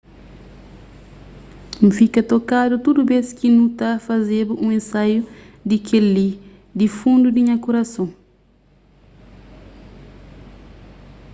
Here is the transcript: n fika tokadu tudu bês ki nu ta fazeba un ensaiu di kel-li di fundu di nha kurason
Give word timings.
n 1.85 1.87
fika 1.97 2.21
tokadu 2.31 2.75
tudu 2.85 3.01
bês 3.09 3.27
ki 3.37 3.47
nu 3.55 3.65
ta 3.79 3.89
fazeba 4.07 4.53
un 4.65 4.69
ensaiu 4.79 5.21
di 5.69 5.77
kel-li 5.87 6.29
di 6.77 6.85
fundu 6.99 7.27
di 7.33 7.41
nha 7.47 7.55
kurason 7.63 8.09